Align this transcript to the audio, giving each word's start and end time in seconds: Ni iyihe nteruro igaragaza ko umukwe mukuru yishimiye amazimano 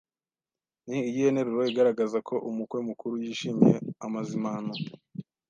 Ni 0.87 0.99
iyihe 1.09 1.29
nteruro 1.31 1.61
igaragaza 1.71 2.17
ko 2.27 2.35
umukwe 2.49 2.79
mukuru 2.89 3.13
yishimiye 3.23 3.75
amazimano 4.05 4.71